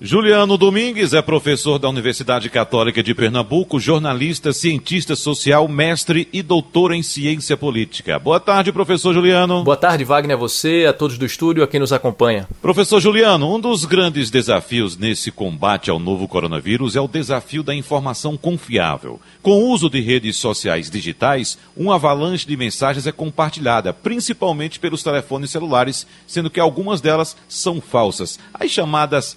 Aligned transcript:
Juliano 0.00 0.56
Domingues 0.56 1.12
é 1.12 1.20
professor 1.20 1.76
da 1.76 1.88
Universidade 1.88 2.48
Católica 2.48 3.02
de 3.02 3.12
Pernambuco, 3.16 3.80
jornalista, 3.80 4.52
cientista 4.52 5.16
social, 5.16 5.66
mestre 5.66 6.28
e 6.32 6.40
doutor 6.40 6.92
em 6.92 7.02
ciência 7.02 7.56
política. 7.56 8.16
Boa 8.16 8.38
tarde, 8.38 8.70
professor 8.70 9.12
Juliano. 9.12 9.64
Boa 9.64 9.76
tarde, 9.76 10.04
Wagner, 10.04 10.36
a 10.36 10.38
você, 10.38 10.86
a 10.88 10.92
todos 10.92 11.18
do 11.18 11.26
estúdio, 11.26 11.64
a 11.64 11.66
quem 11.66 11.80
nos 11.80 11.92
acompanha. 11.92 12.48
Professor 12.62 13.00
Juliano, 13.00 13.52
um 13.52 13.58
dos 13.58 13.84
grandes 13.84 14.30
desafios 14.30 14.96
nesse 14.96 15.32
combate 15.32 15.90
ao 15.90 15.98
novo 15.98 16.28
coronavírus 16.28 16.94
é 16.94 17.00
o 17.00 17.08
desafio 17.08 17.64
da 17.64 17.74
informação 17.74 18.36
confiável. 18.36 19.20
Com 19.42 19.50
o 19.50 19.70
uso 19.70 19.90
de 19.90 20.00
redes 20.00 20.36
sociais 20.36 20.88
digitais, 20.88 21.58
uma 21.76 21.96
avalanche 21.96 22.46
de 22.46 22.56
mensagens 22.56 23.04
é 23.08 23.10
compartilhada, 23.10 23.92
principalmente 23.92 24.78
pelos 24.78 25.02
telefones 25.02 25.50
celulares, 25.50 26.06
sendo 26.24 26.50
que 26.50 26.60
algumas 26.60 27.00
delas 27.00 27.36
são 27.48 27.80
falsas, 27.80 28.38
as 28.54 28.70
chamadas 28.70 29.36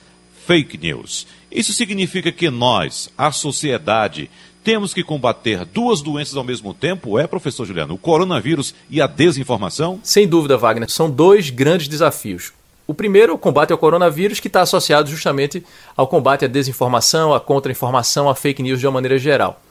fake 0.52 0.78
news. 0.78 1.26
Isso 1.50 1.72
significa 1.72 2.30
que 2.30 2.50
nós, 2.50 3.09
a 3.18 3.32
sociedade, 3.32 4.30
temos 4.62 4.94
que 4.94 5.02
combater 5.02 5.64
duas 5.64 6.02
doenças 6.02 6.36
ao 6.36 6.44
mesmo 6.44 6.73
tempo, 6.73 7.18
é, 7.18 7.26
professor 7.26 7.66
Juliano? 7.66 7.94
O 7.94 7.98
coronavírus 7.98 8.76
e 8.90 9.02
a 9.02 9.08
desinformação? 9.08 10.02
Sem 10.04 10.28
dúvida, 10.28 10.58
Wagner. 10.58 10.92
São 10.92 11.09
dois 11.09 11.50
grandes 11.50 11.88
desafios. 11.88 12.52
O 12.86 12.94
primeiro, 12.94 13.34
o 13.34 13.38
combate 13.38 13.72
ao 13.72 13.78
coronavírus, 13.78 14.42
que 14.42 14.48
está 14.48 14.59
associado 14.59 15.09
justamente 15.09 15.64
ao 15.95 16.06
combate 16.06 16.44
à 16.44 16.50
desinformação, 16.50 17.34
à 17.34 17.40
contra-informação, 17.40 18.30
à 18.30 18.36
fake 18.36 18.62
news 18.62 18.81
de 18.81 18.86
uma 18.86 18.95
maneira 18.95 19.18
geral. 19.18 19.62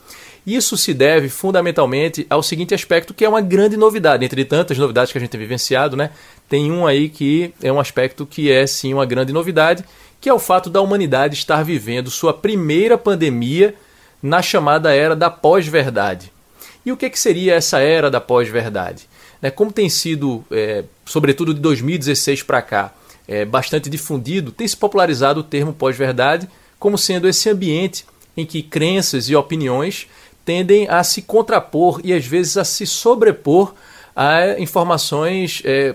Isso 0.46 0.76
se 0.76 0.94
deve 0.94 1.28
fundamentalmente 1.28 2.26
ao 2.30 2.42
seguinte 2.42 2.74
aspecto, 2.74 3.12
que 3.12 3.24
é 3.24 3.28
uma 3.28 3.40
grande 3.40 3.76
novidade, 3.76 4.24
entre 4.24 4.44
tantas 4.44 4.78
novidades 4.78 5.12
que 5.12 5.18
a 5.18 5.20
gente 5.20 5.30
tem 5.30 5.40
vivenciado, 5.40 5.96
né? 5.96 6.10
Tem 6.48 6.72
um 6.72 6.86
aí 6.86 7.08
que 7.08 7.52
é 7.62 7.70
um 7.70 7.78
aspecto 7.78 8.24
que 8.24 8.50
é 8.50 8.66
sim 8.66 8.94
uma 8.94 9.04
grande 9.04 9.32
novidade, 9.32 9.84
que 10.20 10.28
é 10.28 10.34
o 10.34 10.38
fato 10.38 10.70
da 10.70 10.80
humanidade 10.80 11.34
estar 11.34 11.62
vivendo 11.62 12.10
sua 12.10 12.32
primeira 12.32 12.96
pandemia 12.96 13.74
na 14.22 14.42
chamada 14.42 14.94
era 14.94 15.14
da 15.14 15.30
pós-verdade. 15.30 16.32
E 16.84 16.92
o 16.92 16.96
que, 16.96 17.10
que 17.10 17.18
seria 17.18 17.54
essa 17.54 17.78
era 17.78 18.10
da 18.10 18.20
pós-verdade? 18.20 19.08
Né, 19.40 19.50
como 19.50 19.72
tem 19.72 19.88
sido, 19.88 20.44
é, 20.50 20.84
sobretudo 21.04 21.54
de 21.54 21.60
2016 21.60 22.42
para 22.42 22.60
cá, 22.62 22.92
é, 23.28 23.44
bastante 23.44 23.88
difundido, 23.88 24.52
tem 24.52 24.66
se 24.66 24.76
popularizado 24.76 25.40
o 25.40 25.44
termo 25.44 25.72
pós-verdade 25.72 26.48
como 26.78 26.98
sendo 26.98 27.28
esse 27.28 27.48
ambiente 27.48 28.04
em 28.36 28.46
que 28.46 28.62
crenças 28.62 29.28
e 29.28 29.36
opiniões 29.36 30.08
tendem 30.44 30.88
a 30.88 31.02
se 31.04 31.22
contrapor 31.22 32.00
e 32.02 32.12
às 32.12 32.24
vezes 32.24 32.56
a 32.56 32.64
se 32.64 32.86
sobrepor 32.86 33.74
a 34.14 34.58
informações 34.58 35.62
é, 35.64 35.94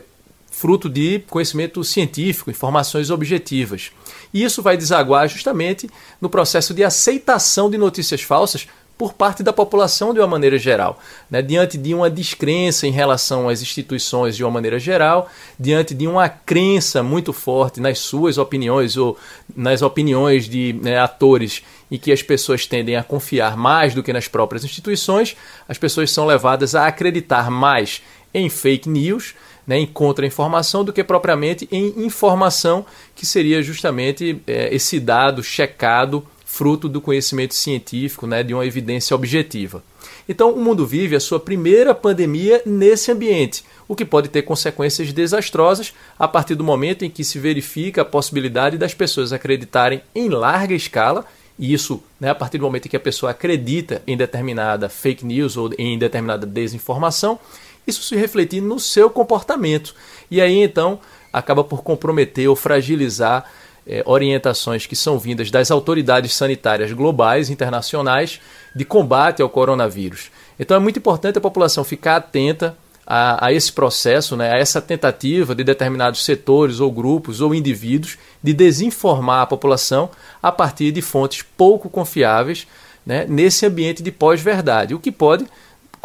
fruto 0.50 0.90
de 0.90 1.20
conhecimento 1.30 1.84
científico, 1.84 2.50
informações 2.50 3.10
objetivas. 3.10 3.92
E 4.34 4.44
isso 4.44 4.62
vai 4.62 4.78
desaguar 4.78 5.28
justamente 5.28 5.90
no 6.22 6.30
processo 6.30 6.74
de 6.74 6.84
aceitação 6.84 7.70
de 7.70 7.78
notícias 7.78 8.22
falsas 8.22 8.68
por 8.98 9.14
parte 9.14 9.44
da 9.44 9.52
população 9.52 10.14
de 10.14 10.20
uma 10.20 10.28
maneira 10.28 10.58
geral. 10.58 11.00
Né? 11.30 11.42
Diante 11.42 11.78
de 11.78 11.94
uma 11.94 12.10
descrença 12.10 12.88
em 12.88 12.92
relação 12.92 13.50
às 13.50 13.62
instituições 13.62 14.36
de 14.36 14.44
uma 14.44 14.52
maneira 14.52 14.80
geral, 14.80 15.30
diante 15.60 15.94
de 15.94 16.08
uma 16.08 16.30
crença 16.30 17.04
muito 17.04 17.34
forte 17.34 17.82
nas 17.82 18.00
suas 18.00 18.38
opiniões 18.38 18.96
ou 18.96 19.18
nas 19.56 19.82
opiniões 19.82 20.48
de 20.48 20.74
né, 20.82 20.98
atores 20.98 21.62
e 21.92 21.98
que 21.98 22.12
as 22.12 22.22
pessoas 22.22 22.66
tendem 22.66 22.96
a 22.96 23.04
confiar 23.04 23.58
mais 23.58 23.94
do 23.94 24.02
que 24.02 24.14
nas 24.14 24.28
próprias 24.28 24.64
instituições, 24.64 25.36
as 25.68 25.78
pessoas 25.78 26.12
são 26.12 26.26
levadas 26.26 26.74
a 26.74 26.88
acreditar 26.88 27.52
mais 27.52 28.02
em 28.34 28.50
fake 28.50 28.90
news, 28.90 29.36
né, 29.68 29.80
em 29.80 29.86
contra-informação, 29.86 30.84
do 30.84 30.94
que 30.94 31.04
propriamente 31.04 31.68
em 31.72 32.06
informação, 32.06 32.86
que 33.16 33.26
seria 33.26 33.62
justamente 33.62 34.42
é, 34.46 34.74
esse 34.74 35.00
dado 35.00 35.44
checado, 35.44 36.26
fruto 36.56 36.88
do 36.88 37.02
conhecimento 37.02 37.54
científico, 37.54 38.26
né, 38.26 38.42
de 38.42 38.54
uma 38.54 38.66
evidência 38.66 39.14
objetiva. 39.14 39.84
Então, 40.28 40.52
o 40.52 40.64
mundo 40.64 40.88
vive 40.88 41.14
a 41.14 41.20
sua 41.20 41.38
primeira 41.38 41.94
pandemia 41.94 42.62
nesse 42.66 43.12
ambiente, 43.12 43.66
o 43.90 43.96
que 43.96 44.06
pode 44.06 44.30
ter 44.30 44.44
consequências 44.44 45.12
desastrosas 45.12 45.94
a 46.18 46.30
partir 46.30 46.56
do 46.56 46.64
momento 46.64 47.04
em 47.04 47.10
que 47.10 47.26
se 47.26 47.40
verifica 47.40 48.04
a 48.04 48.06
possibilidade 48.06 48.78
das 48.78 48.94
pessoas 48.94 49.34
acreditarem 49.34 50.02
em 50.16 50.30
larga 50.30 50.74
escala 50.74 51.26
e 51.60 51.74
isso, 51.74 52.02
né, 52.20 52.30
a 52.30 52.36
partir 52.36 52.58
do 52.58 52.64
momento 52.64 52.86
em 52.86 52.90
que 52.90 52.98
a 52.98 53.02
pessoa 53.02 53.32
acredita 53.32 54.02
em 54.08 54.16
determinada 54.16 54.88
fake 54.88 55.26
news 55.26 55.58
ou 55.58 55.72
em 55.78 56.00
determinada 56.00 56.46
desinformação, 56.46 57.38
isso 57.86 58.02
se 58.02 58.16
refletir 58.16 58.62
no 58.62 58.80
seu 58.80 59.10
comportamento. 59.10 59.94
E 60.32 60.40
aí 60.40 60.64
então 60.64 61.02
acaba 61.34 61.66
por 61.66 61.84
comprometer 61.84 62.48
ou 62.48 62.56
fragilizar 62.56 63.46
é, 63.88 64.04
orientações 64.06 64.86
que 64.86 64.96
são 64.96 65.20
vindas 65.20 65.52
das 65.52 65.72
autoridades 65.72 66.34
sanitárias 66.34 66.92
globais, 66.92 67.50
internacionais, 67.50 68.40
de 68.76 68.84
combate 68.84 69.42
ao 69.42 69.50
coronavírus. 69.50 70.32
Então 70.60 70.76
é 70.76 70.80
muito 70.80 71.00
importante 71.00 71.38
a 71.38 71.42
população 71.42 71.84
ficar 71.84 72.18
atenta 72.18 72.76
a, 73.06 73.48
a, 73.48 73.54
esse 73.54 73.72
processo, 73.72 74.36
né, 74.36 74.52
a 74.52 74.58
essa 74.58 74.82
tentativa 74.82 75.54
de 75.54 75.64
determinados 75.64 76.26
setores 76.26 76.80
ou 76.80 76.92
grupos 76.92 77.40
ou 77.40 77.54
indivíduos 77.54 78.18
de 78.42 78.54
desinformar 78.54 79.42
a 79.42 79.46
população 79.46 80.10
a 80.42 80.52
partir 80.52 80.92
de 80.92 81.02
fontes 81.02 81.46
pouco 81.56 81.90
confiáveis 81.90 82.68
né, 83.06 83.26
nesse 83.30 83.66
ambiente 83.66 84.02
de 84.02 84.12
pós-verdade, 84.12 84.96
o 84.96 85.00
que 85.00 85.12
pode 85.12 85.46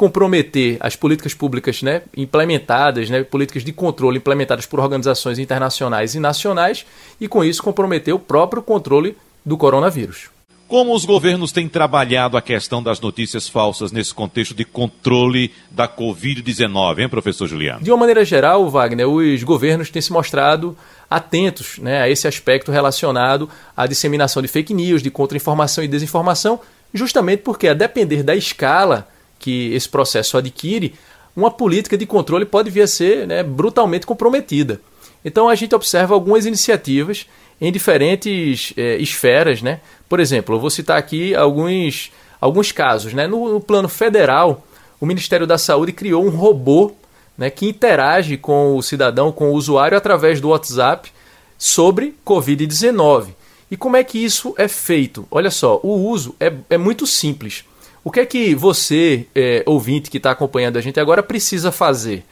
comprometer 0.01 0.79
as 0.81 0.97
políticas 0.97 1.35
públicas 1.35 1.83
né, 1.83 2.01
implementadas, 2.17 3.11
né, 3.11 3.23
políticas 3.23 3.63
de 3.63 3.71
controle 3.71 4.17
implementadas 4.17 4.65
por 4.65 4.81
organizações 4.81 5.39
internacionais 5.39 6.15
e 6.15 6.19
nacionais, 6.19 6.87
e 7.21 7.29
com 7.29 7.45
isso 7.45 7.63
comprometer 7.63 8.15
o 8.15 8.19
próprio 8.19 8.63
controle 8.63 9.15
do 9.45 9.59
coronavírus. 9.59 10.31
Como 10.67 10.95
os 10.95 11.05
governos 11.05 11.53
têm 11.53 11.69
trabalhado 11.69 12.39
a 12.39 12.41
questão 12.41 12.83
das 12.83 12.99
notícias 12.99 13.47
falsas 13.47 13.93
nesse 13.93 14.15
contexto 14.15 14.55
de 14.55 14.65
controle 14.65 15.53
da 15.71 15.87
Covid-19, 15.87 17.01
hein, 17.01 17.09
professor 17.11 17.47
Juliano? 17.47 17.85
De 17.85 17.91
uma 17.91 17.99
maneira 17.99 18.25
geral, 18.25 18.71
Wagner, 18.71 19.07
os 19.07 19.43
governos 19.43 19.91
têm 19.91 20.01
se 20.01 20.15
mostrado 20.15 20.75
atentos 21.11 21.77
né, 21.77 22.01
a 22.01 22.09
esse 22.09 22.27
aspecto 22.27 22.73
relacionado 22.73 23.51
à 23.77 23.87
disseminação 23.87 24.41
de 24.41 24.49
fake 24.49 24.73
news, 24.73 25.03
de 25.03 25.11
contra-informação 25.11 25.85
e 25.85 25.89
desinformação, 25.89 26.59
justamente 26.95 27.43
porque, 27.43 27.69
a 27.69 27.75
depender 27.75 28.23
da 28.23 28.35
escala 28.35 29.07
que 29.41 29.75
esse 29.75 29.89
processo 29.89 30.39
adquire, 30.39 30.95
uma 31.35 31.51
política 31.51 31.99
de 31.99 32.07
controle 32.07 32.45
pode 32.45 32.71
vir 32.71 32.83
a 32.83 32.87
ser 32.87 33.27
né, 33.27 33.43
brutalmente 33.43 34.07
comprometida. 34.07 34.81
Então 35.25 35.49
a 35.49 35.55
gente 35.57 35.75
observa 35.75 36.15
algumas 36.15 36.47
iniciativas 36.47 37.27
em 37.61 37.73
diferentes 37.73 38.73
é, 38.77 38.97
esferas. 38.99 39.61
Né? 39.61 39.81
Por 40.09 40.21
exemplo, 40.21 40.55
eu 40.55 40.61
vou 40.61 40.71
citar 40.71 40.99
aqui 40.99 41.35
alguns, 41.35 42.13
alguns 42.41 42.71
casos. 42.71 43.13
Né? 43.13 43.27
No, 43.27 43.55
no 43.55 43.61
plano 43.61 43.89
federal, 43.89 44.65
o 45.01 45.07
Ministério 45.07 45.47
da 45.47 45.59
Saúde 45.59 45.93
criou 45.93 46.25
um 46.25 46.31
robô 46.31 46.93
né, 47.37 47.49
que 47.49 47.67
interage 47.67 48.37
com 48.37 48.77
o 48.77 48.83
cidadão, 48.83 49.33
com 49.33 49.51
o 49.51 49.55
usuário, 49.55 49.97
através 49.97 50.41
do 50.41 50.51
WhatsApp 50.51 51.11
sobre 51.57 52.15
Covid-19. 52.25 53.29
E 53.71 53.77
como 53.77 53.97
é 53.97 54.05
que 54.05 54.19
isso 54.19 54.55
é 54.59 54.67
feito? 54.67 55.27
Olha 55.31 55.51
só, 55.51 55.81
o 55.83 56.09
uso 56.09 56.35
é, 56.41 56.53
é 56.69 56.77
muito 56.77 57.07
simples. 57.07 57.65
O 58.03 58.11
que 58.11 58.21
é 58.21 58.27
que 58.27 58.55
você, 58.55 59.27
é, 59.35 59.63
ouvinte 59.67 60.11
que 60.11 60.17
está 60.17 60.31
acompanhando 60.31 60.79
a 60.79 60.81
gente 60.81 60.99
agora, 60.99 61.23
precisa 61.23 61.71
fazer? 61.71 62.25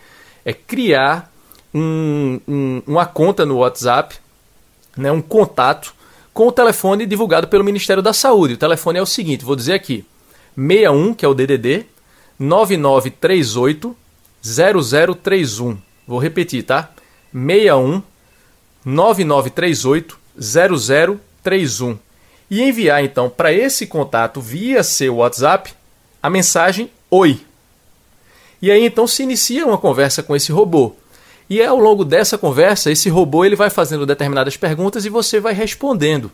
É 0.45 0.53
criar 0.53 1.31
um, 1.75 2.41
um, 2.49 2.83
uma 2.87 3.05
conta 3.05 3.45
no 3.45 3.59
WhatsApp, 3.59 4.17
né, 4.97 5.13
um 5.13 5.21
contato 5.21 5.95
com 6.33 6.47
o 6.49 6.53
telefone 6.53 7.05
divulgado 7.05 7.49
pelo 7.49 7.65
Ministério 7.65 8.03
da 8.03 8.15
Saúde. 8.15 8.55
O 8.55 8.59
telefone 8.59 8.99
é 8.99 9.03
o 9.03 9.07
seguinte, 9.07 9.45
vou 9.45 9.55
dizer 9.57 9.75
aqui: 9.75 10.07
61, 10.57 11.13
que 11.13 11.25
é 11.25 11.29
o 11.29 11.35
DDD, 11.35 11.85
9938 12.39 13.95
0031. 14.43 15.77
Vou 16.07 16.19
repetir, 16.19 16.63
tá? 16.63 16.91
61 17.33 18.03
9938 18.85 20.19
0031 20.41 21.99
e 22.51 22.63
enviar 22.63 23.05
então 23.05 23.29
para 23.29 23.53
esse 23.53 23.87
contato 23.87 24.41
via 24.41 24.83
seu 24.83 25.17
WhatsApp 25.17 25.73
a 26.23 26.29
mensagem 26.29 26.91
Oi. 27.11 27.41
E 28.61 28.71
aí 28.71 28.85
então 28.85 29.07
se 29.07 29.23
inicia 29.23 29.67
uma 29.67 29.79
conversa 29.79 30.23
com 30.23 30.37
esse 30.37 30.53
robô. 30.53 30.95
E 31.49 31.63
ao 31.63 31.79
longo 31.79 32.05
dessa 32.05 32.37
conversa, 32.37 32.91
esse 32.91 33.09
robô 33.09 33.45
ele 33.45 33.57
vai 33.57 33.71
fazendo 33.71 34.05
determinadas 34.05 34.57
perguntas 34.57 35.07
e 35.07 35.09
você 35.09 35.41
vai 35.41 35.55
respondendo. 35.55 36.31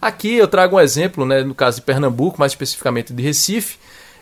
Aqui 0.00 0.34
eu 0.36 0.48
trago 0.48 0.76
um 0.76 0.80
exemplo, 0.80 1.26
né, 1.26 1.42
no 1.42 1.54
caso 1.54 1.76
de 1.76 1.82
Pernambuco, 1.82 2.38
mais 2.40 2.52
especificamente 2.52 3.12
de 3.12 3.22
Recife, 3.22 3.76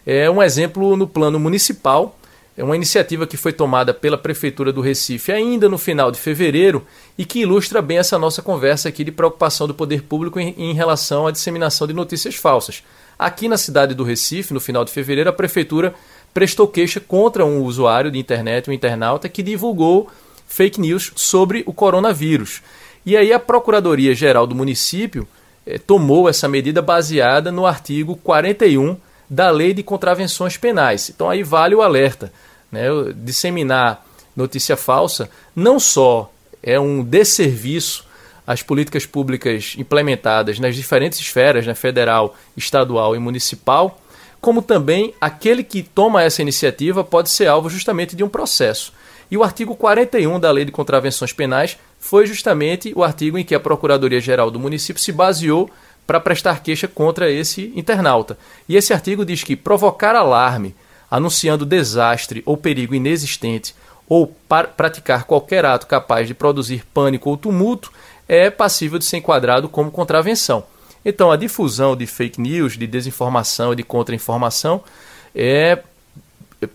é 0.04 0.28
um 0.28 0.42
exemplo 0.42 0.96
no 0.96 1.06
plano 1.06 1.38
municipal, 1.38 2.18
é 2.56 2.64
uma 2.64 2.74
iniciativa 2.74 3.26
que 3.26 3.36
foi 3.36 3.52
tomada 3.52 3.92
pela 3.92 4.16
Prefeitura 4.16 4.72
do 4.72 4.80
Recife 4.80 5.30
ainda 5.30 5.68
no 5.68 5.76
final 5.76 6.10
de 6.10 6.18
fevereiro 6.18 6.86
e 7.18 7.24
que 7.24 7.40
ilustra 7.40 7.82
bem 7.82 7.98
essa 7.98 8.18
nossa 8.18 8.40
conversa 8.40 8.88
aqui 8.88 9.04
de 9.04 9.12
preocupação 9.12 9.66
do 9.66 9.74
poder 9.74 10.02
público 10.02 10.40
em, 10.40 10.54
em 10.56 10.72
relação 10.72 11.26
à 11.26 11.30
disseminação 11.30 11.86
de 11.86 11.92
notícias 11.92 12.34
falsas. 12.34 12.82
Aqui 13.18 13.46
na 13.46 13.58
cidade 13.58 13.94
do 13.94 14.04
Recife, 14.04 14.54
no 14.54 14.60
final 14.60 14.84
de 14.84 14.92
fevereiro, 14.92 15.28
a 15.28 15.34
Prefeitura 15.34 15.94
prestou 16.32 16.66
queixa 16.66 16.98
contra 16.98 17.44
um 17.44 17.62
usuário 17.62 18.10
de 18.10 18.18
internet, 18.18 18.70
um 18.70 18.72
internauta, 18.72 19.28
que 19.28 19.42
divulgou 19.42 20.10
fake 20.46 20.80
news 20.80 21.12
sobre 21.14 21.62
o 21.66 21.74
coronavírus. 21.74 22.62
E 23.04 23.16
aí 23.16 23.32
a 23.32 23.38
Procuradoria-Geral 23.38 24.46
do 24.46 24.54
município 24.54 25.28
eh, 25.66 25.78
tomou 25.78 26.28
essa 26.28 26.48
medida 26.48 26.80
baseada 26.80 27.52
no 27.52 27.66
artigo 27.66 28.16
41 28.16 28.96
da 29.28 29.50
Lei 29.50 29.72
de 29.72 29.82
Contravenções 29.82 30.56
Penais. 30.56 31.10
Então 31.10 31.28
aí 31.28 31.42
vale 31.42 31.74
o 31.74 31.82
alerta. 31.82 32.32
Né? 32.70 32.86
Disseminar 33.14 34.04
notícia 34.34 34.76
falsa 34.76 35.30
não 35.54 35.80
só 35.80 36.30
é 36.62 36.78
um 36.78 37.02
desserviço 37.02 38.04
às 38.46 38.62
políticas 38.62 39.06
públicas 39.06 39.74
implementadas 39.78 40.58
nas 40.58 40.76
diferentes 40.76 41.18
esferas, 41.18 41.66
né, 41.66 41.74
federal, 41.74 42.36
estadual 42.56 43.16
e 43.16 43.18
municipal, 43.18 44.00
como 44.40 44.62
também 44.62 45.14
aquele 45.20 45.64
que 45.64 45.82
toma 45.82 46.22
essa 46.22 46.42
iniciativa 46.42 47.02
pode 47.02 47.30
ser 47.30 47.46
alvo 47.46 47.68
justamente 47.68 48.14
de 48.14 48.22
um 48.22 48.28
processo. 48.28 48.92
E 49.28 49.36
o 49.36 49.42
artigo 49.42 49.74
41 49.74 50.38
da 50.38 50.52
Lei 50.52 50.64
de 50.64 50.70
Contravenções 50.70 51.32
Penais 51.32 51.76
foi 51.98 52.26
justamente 52.26 52.92
o 52.94 53.02
artigo 53.02 53.36
em 53.36 53.44
que 53.44 53.54
a 53.54 53.60
Procuradoria-Geral 53.60 54.50
do 54.50 54.60
município 54.60 55.02
se 55.02 55.10
baseou 55.10 55.68
para 56.06 56.20
prestar 56.20 56.62
queixa 56.62 56.86
contra 56.86 57.30
esse 57.30 57.72
internauta. 57.74 58.38
E 58.68 58.76
esse 58.76 58.92
artigo 58.92 59.24
diz 59.24 59.42
que 59.42 59.56
provocar 59.56 60.14
alarme, 60.14 60.74
anunciando 61.10 61.66
desastre 61.66 62.42
ou 62.46 62.56
perigo 62.56 62.94
inexistente, 62.94 63.74
ou 64.08 64.34
praticar 64.76 65.24
qualquer 65.24 65.64
ato 65.64 65.86
capaz 65.86 66.28
de 66.28 66.34
produzir 66.34 66.84
pânico 66.94 67.28
ou 67.28 67.36
tumulto, 67.36 67.92
é 68.28 68.50
passível 68.50 68.98
de 68.98 69.04
ser 69.04 69.16
enquadrado 69.16 69.68
como 69.68 69.90
contravenção. 69.90 70.64
Então, 71.04 71.30
a 71.30 71.36
difusão 71.36 71.96
de 71.96 72.06
fake 72.06 72.40
news, 72.40 72.76
de 72.76 72.86
desinformação 72.86 73.72
e 73.72 73.76
de 73.76 73.82
contra-informação 73.82 74.82
é 75.34 75.78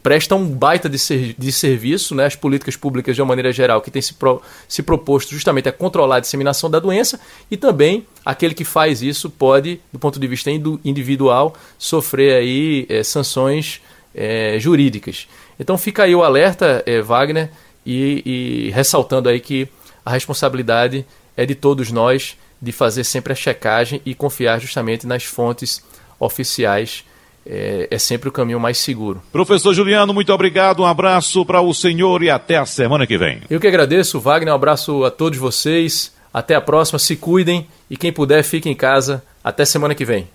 presta 0.03 0.35
um 0.35 0.45
baita 0.47 0.87
de, 0.87 0.99
ser, 0.99 1.33
de 1.37 1.51
serviço, 1.51 2.13
né, 2.13 2.25
as 2.25 2.35
políticas 2.35 2.75
públicas 2.75 3.15
de 3.15 3.21
uma 3.21 3.29
maneira 3.29 3.51
geral, 3.51 3.81
que 3.81 3.89
tem 3.89 4.01
se, 4.01 4.13
pro, 4.13 4.41
se 4.67 4.83
proposto 4.83 5.31
justamente 5.31 5.67
a 5.67 5.71
controlar 5.71 6.17
a 6.17 6.19
disseminação 6.19 6.69
da 6.69 6.79
doença, 6.79 7.19
e 7.49 7.57
também 7.57 8.05
aquele 8.23 8.53
que 8.53 8.63
faz 8.63 9.01
isso 9.01 9.29
pode, 9.29 9.81
do 9.91 9.97
ponto 9.97 10.19
de 10.19 10.27
vista 10.27 10.51
individual, 10.51 11.55
sofrer 11.79 12.35
aí 12.35 12.85
é, 12.89 13.03
sanções 13.03 13.81
é, 14.13 14.57
jurídicas. 14.59 15.27
Então 15.59 15.77
fica 15.77 16.03
aí 16.03 16.13
o 16.13 16.23
alerta, 16.23 16.83
é, 16.85 17.01
Wagner, 17.01 17.49
e, 17.83 18.67
e 18.67 18.71
ressaltando 18.71 19.29
aí 19.29 19.39
que 19.39 19.67
a 20.05 20.11
responsabilidade 20.11 21.05
é 21.35 21.45
de 21.45 21.55
todos 21.55 21.91
nós 21.91 22.37
de 22.61 22.71
fazer 22.71 23.03
sempre 23.03 23.33
a 23.33 23.35
checagem 23.35 23.99
e 24.05 24.13
confiar 24.13 24.59
justamente 24.59 25.07
nas 25.07 25.23
fontes 25.23 25.83
oficiais 26.19 27.03
é, 27.45 27.87
é, 27.89 27.97
sempre 27.97 28.29
o 28.29 28.31
caminho 28.31 28.59
mais 28.59 28.77
seguro. 28.77 29.21
Professor 29.31 29.73
Juliano, 29.73 30.13
muito 30.13 30.33
obrigado, 30.33 30.81
um 30.81 30.85
abraço 30.85 31.45
para 31.45 31.61
o 31.61 31.73
senhor 31.73 32.21
e 32.23 32.29
até 32.29 32.57
a 32.57 32.65
semana 32.65 33.07
que 33.07 33.17
vem. 33.17 33.41
Eu 33.49 33.59
que 33.59 33.67
agradeço, 33.67 34.19
Wagner, 34.19 34.53
um 34.53 34.55
abraço 34.55 35.03
a 35.03 35.11
todos 35.11 35.39
vocês, 35.39 36.13
até 36.33 36.55
a 36.55 36.61
próxima, 36.61 36.99
se 36.99 37.15
cuidem 37.15 37.67
e 37.89 37.97
quem 37.97 38.11
puder 38.11 38.43
fique 38.43 38.69
em 38.69 38.75
casa, 38.75 39.23
até 39.43 39.65
semana 39.65 39.95
que 39.95 40.05
vem. 40.05 40.27